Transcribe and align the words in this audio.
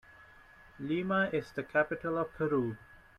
Lima 0.79 1.29
is 1.31 1.51
the 1.51 1.61
capital 1.61 2.17
of 2.17 2.33
Peru. 2.33 2.75